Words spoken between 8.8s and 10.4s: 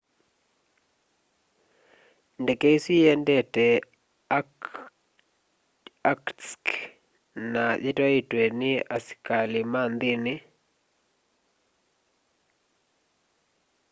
asikalima nthini